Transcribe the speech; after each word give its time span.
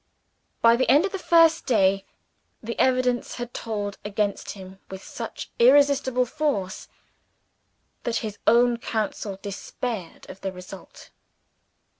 By 0.63 0.77
the 0.77 0.89
end 0.89 1.05
of 1.05 1.11
the 1.11 1.19
first 1.19 1.67
day, 1.67 2.05
the 2.63 2.75
evidence 2.79 3.35
had 3.35 3.53
told 3.53 3.99
against 4.03 4.53
him 4.53 4.79
with 4.89 5.03
such 5.03 5.51
irresistible 5.59 6.25
force, 6.25 6.87
that 8.01 8.15
his 8.25 8.39
own 8.47 8.77
counsel 8.77 9.37
despaired 9.43 10.27
of 10.27 10.41
the 10.41 10.51
result. 10.51 11.11